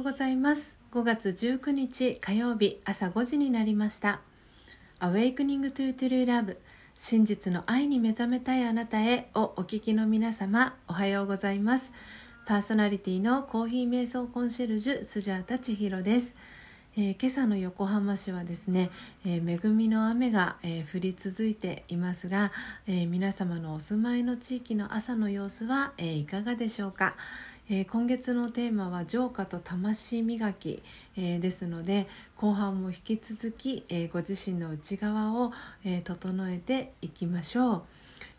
[0.00, 0.76] ようございます。
[0.92, 4.22] 5月19日火曜日朝5時になりました
[4.98, 6.56] 「Awakening to True Love
[6.96, 11.92] 真実の愛に目覚めたいあなたへ」をお聞きの皆様おはようございます。
[12.46, 16.34] パーソナリティのコーヒー瞑想コンシェルジュスジャータ千尋です。
[16.96, 18.90] えー、今朝の横浜市はですね、
[19.24, 22.52] えー、恵みの雨が、えー、降り続いていますが、
[22.86, 27.14] え皆様のお住まいの地域の朝の様子は、えいかがでしょうか、
[27.72, 30.82] え今月のテーマは浄化と魂磨き、
[31.16, 35.52] えですので後半も引き続き、えご自身の内側を、
[35.84, 37.82] え整えていきましょう。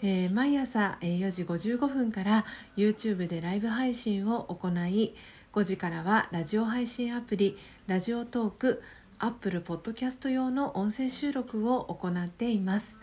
[0.00, 5.14] え毎朝、え4時55分から YouTube でライブ配信を行い
[5.52, 8.82] 5時からはラジオ配信アプリラジオトーク
[9.18, 12.96] アップルポッドキャスト用の音声収録を行っています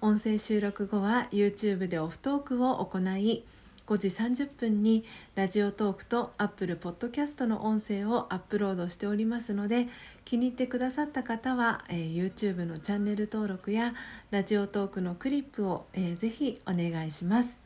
[0.00, 3.44] 音声収録後は YouTube でオフトークを行い
[3.86, 5.04] 5時30分に
[5.34, 9.88] ラジオトークとアップルポッドキャストの音声をアップロードしておりますので
[10.24, 13.94] 気に入ってくださった方は、えー、YouTube のチャンネル登録や
[14.30, 17.60] ラジオトークのクリップを、えー、ぜひお願いします。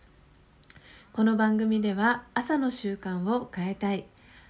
[1.13, 4.05] この番組では朝の習慣を変えたい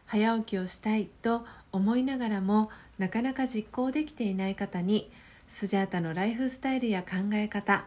[0.06, 5.10] 早起きをしたいと思いながらもなかなか実行できていない方に
[5.48, 7.86] スジャータのライフスタイルや考え方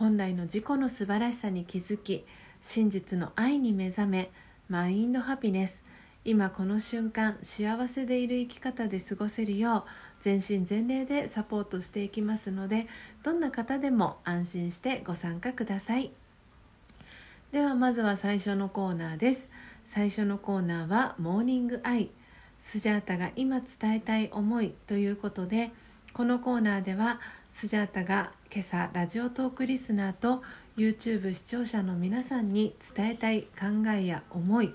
[0.00, 2.24] 本来の自己の素晴らしさに気づき
[2.62, 4.30] 真実の愛に目覚め
[4.66, 5.84] マインドハピネス。
[6.24, 9.82] 今この瞬間幸せでいる生き方で過ごせるよう
[10.22, 12.86] 全身全霊でサポートしていきますので
[13.22, 16.10] どんな方でも安心してご参加ください。
[17.52, 19.50] ではまずは最初のコーナーです。
[19.84, 22.08] 最初のコーナーはモーニングアイ。
[22.62, 25.72] スジャータが今伝えたい思いということで
[26.14, 27.20] このコーナーでは
[27.52, 30.42] スジャータが今朝ラジオトークリスナーと
[30.76, 34.72] YouTube 視聴者の皆さんに伝えたい考えや思い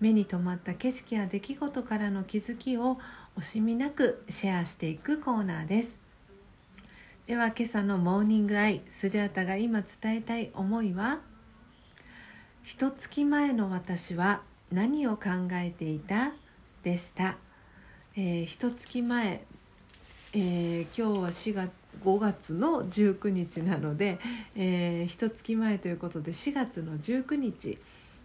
[0.00, 2.98] 目に留まった景色や出来事からの気づきを
[3.38, 5.98] 惜しみなくシェアしていくコーナーです
[7.26, 11.20] では今朝のモーニングアイスジャータが今伝えたい思いは
[12.62, 14.42] 一月前の私は
[14.72, 16.32] 何を考えていた？
[16.84, 17.38] でした。
[18.14, 19.44] えー、一月前、
[20.36, 21.70] えー、今日は4月
[22.04, 24.18] 5月の19日なので、
[24.56, 27.78] えー、一月前ということで4月の19日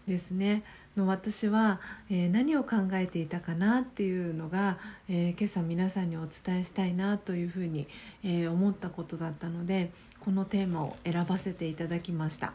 [0.07, 0.63] ですね
[0.97, 7.87] の私は、えー、何を考えていたかなっていうのが、えー、今朝皆さんにお伝えしたいなというふうに、
[8.23, 12.53] えー、思ったことだったのでこのテーマを選ばせていただきました。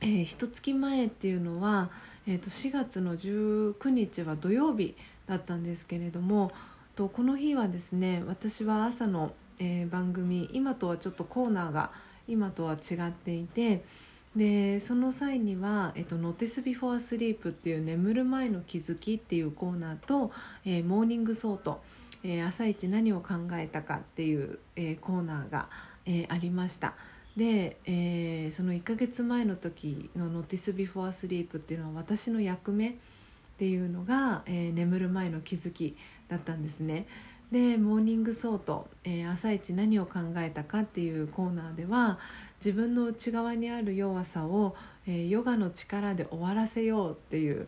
[0.00, 1.90] えー、一月前っていうのは、
[2.26, 4.94] えー、と4月の19日は土曜日
[5.26, 6.52] だったんですけれども
[7.00, 11.92] とこの日はですね私は朝の、えー、番組今とはちょっとコーナーが
[12.28, 13.86] 今とは違っていて
[14.36, 20.30] でその際には「えっと、Notice Before Sleep」っていう「眠る前の気づき」っていうコーナーと
[20.66, 21.82] 「えー、 Morning Thought」
[22.22, 25.70] えー「朝一何を考えたか」っていう、えー、コーナーが、
[26.04, 26.96] えー、ありました。
[27.34, 32.92] で、えー、その1ヶ月前の時の「Notice Before Sleep」っていうのは私の役目っ
[33.56, 35.96] ていうのが、えー、眠る前の気づき
[36.30, 37.06] だったんですね。
[37.52, 42.20] で Morning Thought、えー、朝一何を考えたかっていうコーナーでは
[42.64, 44.76] 自分の内側にある弱さを、
[45.08, 47.66] えー、ヨガの力で終わらせようっていう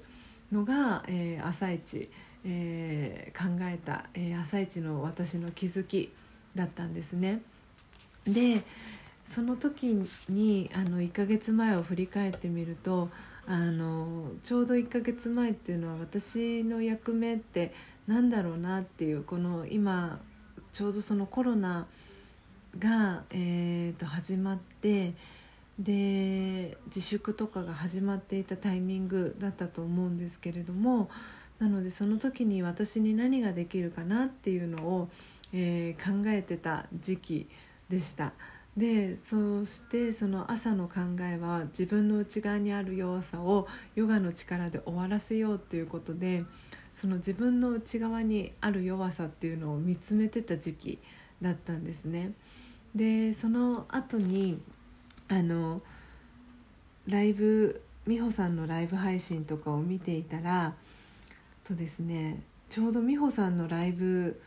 [0.52, 2.08] のが、えー、朝一、
[2.44, 6.12] え、考えた、え朝一の私の気づき
[6.54, 7.42] だったんですね。
[8.24, 8.62] で
[9.28, 13.08] その時にあの1ヶ月前を振り返ってみると
[13.46, 17.72] あのちょうど1ヶ月前っていうのは私の役目って
[18.06, 20.20] 何だろうなっていうこの今
[20.72, 21.86] ちょうどそのコロナ
[22.78, 25.14] が、えー、と始まって
[25.78, 31.10] で自粛とかが始まっていたタイミングだったと思うんですけれども
[31.58, 35.08] なのでその時に私に何ができるかなっていうのを、
[35.52, 37.50] えー、考えてた時期
[37.88, 38.32] でした。
[38.76, 46.44] でそしてその朝の考えは自分の内側にある弱さをヨガの力で終わらせようっていうことで
[46.94, 50.98] その自分の内側にある弱さっていうのを見つめてた時期
[51.40, 52.32] だったんですね。
[52.94, 54.60] でその後に
[55.28, 55.80] あの
[57.06, 60.74] ライブ美穂さんのライブ配信とかを見ていたら
[61.64, 64.40] とですねちょうど美穂さんのライブ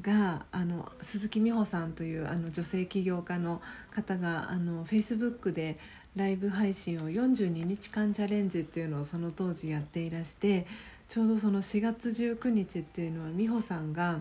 [0.00, 3.60] があの鈴木美穂さんというあの女性起業家の
[3.90, 5.78] 方があの Facebook で
[6.16, 10.66] ライブ配信を42日間チャレンジっていうのをその当時やっていらして
[11.10, 14.20] ちょうどその4月19日っていうのは美穂さんが、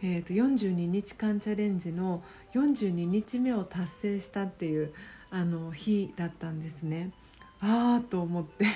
[0.00, 2.22] えー、と42日間チャレンジの
[2.54, 4.94] 42日目を達成したっていう
[5.32, 7.10] あの日だったんですね。
[7.60, 8.66] ああと思って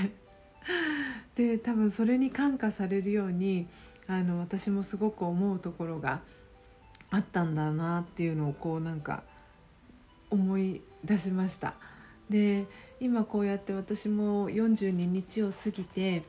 [1.37, 3.69] で多分それに感化されるように
[4.09, 6.23] あの私もすごく思うところが
[7.11, 9.23] あったんだなっていうのをこうなんか
[10.31, 11.75] 思い出しました
[12.29, 12.67] で
[12.99, 16.25] 今こうやって私も42日を過ぎて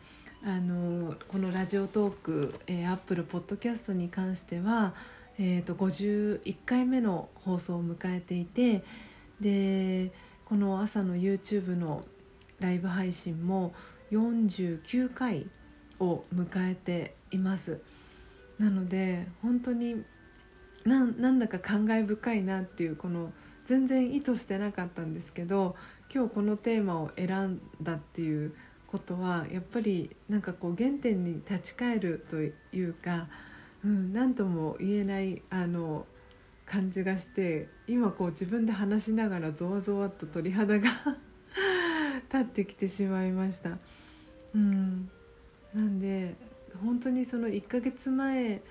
[0.45, 4.93] あのこのラジオトーク、えー、アップルポッドキャストに関しては、
[5.39, 8.83] えーと、51回目の放送を迎えていて
[9.41, 10.11] で
[10.45, 12.05] この朝の YouTube の
[12.59, 13.73] ライブ配信も
[14.11, 15.47] 49回
[15.99, 17.81] を迎えています。
[18.59, 20.03] なので本当に
[20.85, 23.33] なんだか感慨深いなっていうこの
[23.65, 25.75] 全然意図してなかったんですけど
[26.13, 28.53] 今日このテーマを選んだっていう
[28.87, 33.27] ことはやっぱりなんかこう原点に立ち返るというか、
[33.83, 36.05] うん、何とも言えないあの
[36.65, 40.89] 感じがして今こう自分で話しながらゾワゾワっと鳥肌が
[42.33, 43.77] 立ってきてしまいました。
[44.55, 45.09] うん、
[45.73, 46.35] なんで
[46.81, 48.61] 本当にその1ヶ月前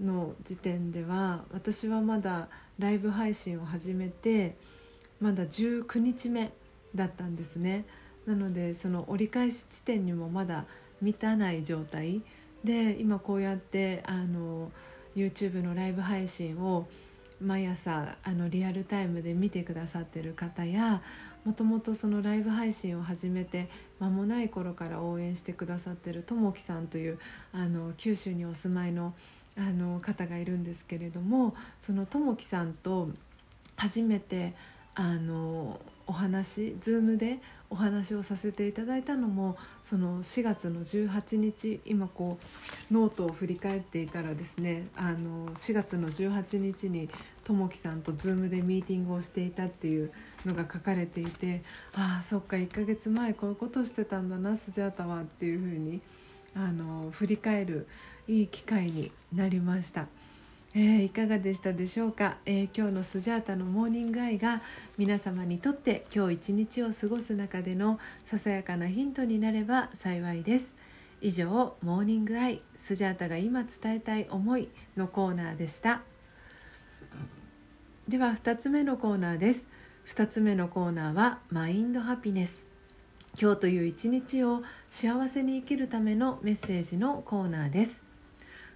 [0.00, 2.48] の時点では私はまだ
[2.78, 4.56] ライブ配信を始めて
[5.20, 6.52] まだ19日目
[6.94, 7.86] だったんですね
[8.26, 10.64] なのでその折り返し地点にもまだ
[11.00, 12.22] 満たない状態。
[12.64, 14.70] で今こうやってあの
[15.16, 16.86] YouTube のライブ配信を
[17.40, 21.02] 毎朝あのリアルタイムで見てくださってる方や
[21.44, 27.18] もともとそのライブ配信を始めて間もない頃から応援してくださってるともきさんという
[27.52, 29.12] あの九州にお住まいの
[29.56, 33.10] あの方がいるんですけれどもそのともきさんと
[33.76, 34.54] 初めて
[34.94, 37.38] あのお話 Zoom で
[37.72, 42.38] お話をさせていただいたのもその4月の18日今こ
[42.90, 47.08] うノートを振り返っていたらですねあの4月の18日に
[47.44, 50.12] ともきさんと Zoom でミーティングをしていたっていう
[50.44, 51.62] のが書かれていて
[51.96, 56.02] ああそっか1ヶ月前こういうことしてたんだなスジャータはっていうふうに
[56.54, 57.88] あの振り返る
[58.28, 60.08] いい機会になりました。
[60.74, 64.62] えー、いかがでしたでしょうか、えー、今日のスジャータのモーニングアイが
[64.96, 70.74] 皆様にとって今日一日を過ごす中でのささやかなヒントになれば幸いです。
[71.20, 76.00] 以上モーニングアイスジャータが今伝えたい思いのコーナーでした。
[78.08, 79.66] では2つ目のコーナーです。
[80.06, 82.66] 2つ目のコーナーはマインドハピネス。
[83.38, 88.11] 今日という一日を幸せに生きるためのメッセージのコーナーです。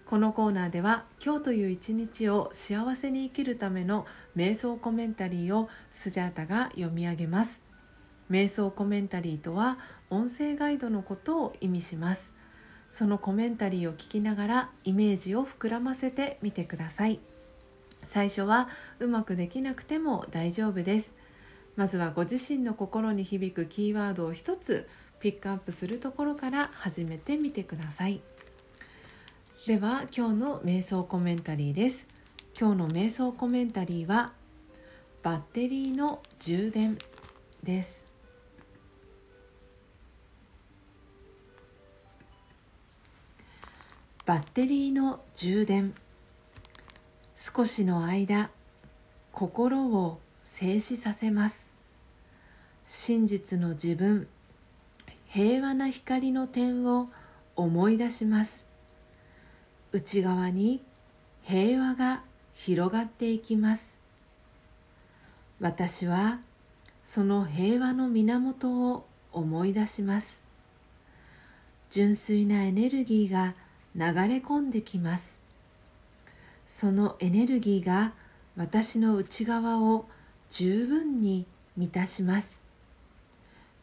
[0.06, 4.06] このコーナーでは今日という一日を幸せに生きるための
[4.36, 7.60] 瞑想コメンタリーをスジャータが読み上げます。
[8.30, 12.30] 瞑想コメンタリーとは音声ガイドのことを意味します。
[12.88, 17.18] そのコメンタリーを聞きながらイメージを膨らませてみてください。
[18.04, 18.68] 最初は
[19.00, 21.16] うまくできなくても大丈夫です。
[21.74, 24.88] まずはご自身の心に響くキーワードを一つ
[25.18, 28.20] ピックアップするところから始めてみてください。
[29.66, 32.06] では今日の瞑想コメンタリーです。
[32.56, 34.32] 今日の瞑想コメンタリーは
[35.24, 36.96] バッテリーの充電
[37.64, 38.06] です。
[44.24, 45.94] バッテリーの充電。
[47.34, 48.52] 少しの間
[49.32, 51.74] 心を静止させます。
[52.86, 54.28] 真実の自分
[55.26, 57.08] 平和な光の点を
[57.56, 58.75] 思い出します。
[59.92, 60.82] 内側に
[61.42, 62.22] 平和が
[62.54, 63.96] 広がっていきます。
[65.60, 66.40] 私は
[67.04, 70.42] その平和の源を思い出します。
[71.90, 73.54] 純粋なエネルギーが
[73.94, 75.40] 流れ込んできます。
[76.66, 78.12] そのエネルギーが
[78.56, 80.06] 私の内側を
[80.50, 82.62] 十分に満たします。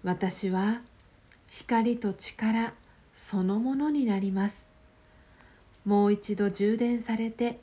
[0.04, 0.82] 私は
[1.50, 2.74] 光と力
[3.14, 4.73] そのものになります。
[5.86, 7.60] もう一度充電されて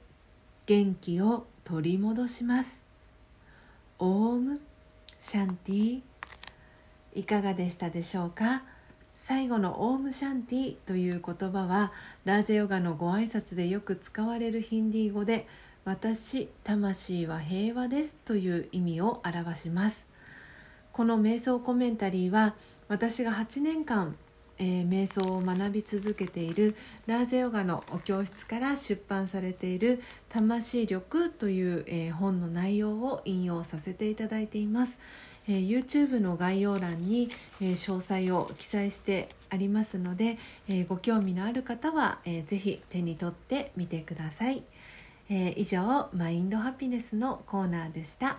[0.67, 2.85] 元気を取り戻します。
[3.99, 4.61] オーム
[5.19, 6.01] シャンティ
[7.15, 8.63] いかがでしたでしょうか？
[9.15, 11.93] 最後のオームシャンティという言葉は
[12.25, 15.47] ラージェヨガのご挨拶でよく使われるヒンディー語で
[15.85, 20.09] 私魂は平和ですという意味を表します。
[20.93, 22.55] この瞑想コメンタリーは
[22.89, 24.17] 私が8年間
[24.61, 26.77] えー、瞑想を学び続けている
[27.07, 35.01] ラージェヨガのお教室から出版されている「魂力」という、えー、本の内容を引用させていただいています。
[35.49, 37.31] えー、YouTube の概要欄に、
[37.63, 40.39] え、詳細を記載してありますので、
[40.69, 44.63] え、ご興味のある方は、えー、ぜひ手に取ってみてください、
[45.31, 48.39] え、以上マインドハピネスのコーナーでした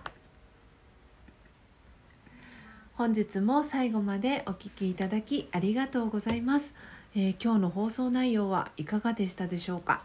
[3.02, 6.72] 本日も最後までお聴きいただきありがとうございます、
[7.16, 10.04] えー、今日の放送内容はいかがでしたでしょうか、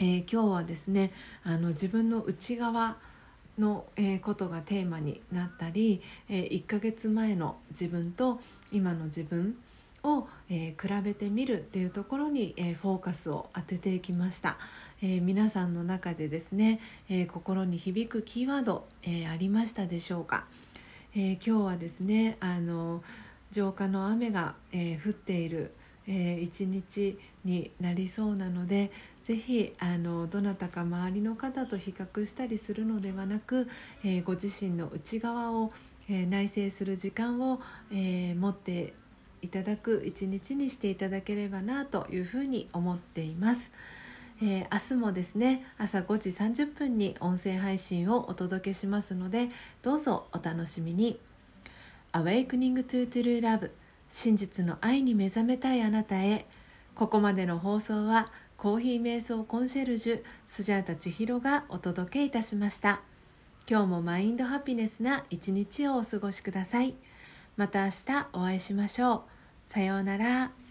[0.00, 1.12] えー、今日はですね
[1.44, 2.96] あの自分の内側
[3.60, 8.40] の、えー、ことがテーマになったり、えー、1ヶ月前の自分と
[8.72, 9.56] 今の自分
[10.02, 14.58] を、えー、比べてみるっていうところに、えフォーカスを当てていきました、
[15.00, 20.46] え皆さんの中でですね、え心に響くキーワード、えありましたでしょうか、
[21.18, 23.02] え今日はですねあの
[23.50, 25.72] 浄化の雨が、え降っている、
[26.06, 28.90] え一日になりそうなので
[29.24, 33.66] ぜひあのどなたか周りの方と比較したりするのではなく、
[34.04, 35.72] え、ご自身の内側を、
[36.06, 38.92] え、内省する時間を、え、持って
[39.40, 43.72] いただく一日にしていただければなというふうに思っています。
[44.42, 49.48] えー、明日もですね朝5時30分に音声配信をお届けしますので
[49.82, 51.18] どうぞお楽しみに
[52.12, 53.70] 「Awakening to True Love
[54.08, 56.46] 真実の愛に目覚めたいあなたへ」
[56.94, 63.02] ここまでの放送は「コーヒー瞑想コンシェルジュスジャータ千尋がお届けいたしました。
[63.68, 66.94] 今日もマインドハピネスな一日をお過ごしください。
[67.56, 69.22] また明日お会いしましょう。
[69.66, 70.65] さようなら。